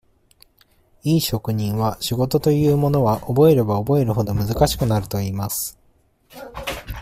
[1.03, 5.77] いい職人は、仕事というものは、覚えれば覚えるほど、難しくなるといいます。